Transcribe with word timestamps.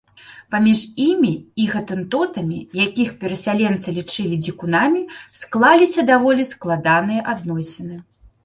Паміж 0.53 0.79
імі 1.07 1.33
і 1.63 1.67
гатэнтотамі, 1.73 2.57
якіх 2.85 3.09
перасяленцы 3.23 3.89
лічылі 3.99 4.35
дзікунамі, 4.47 5.01
склаліся 5.43 6.01
даволі 6.11 6.43
складаныя 6.55 7.21
адносіны. 7.37 8.05